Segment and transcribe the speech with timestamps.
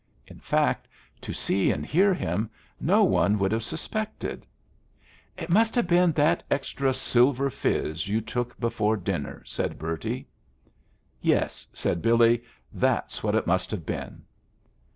[0.25, 0.87] In fact,
[1.21, 4.47] to see and hear him, no one would have suspected
[5.37, 10.27] "It must have been that extra silver fizz you took before dinner," said Bertie.
[11.21, 12.43] "Yes," said Billy;
[12.73, 14.23] "that's what it must have been."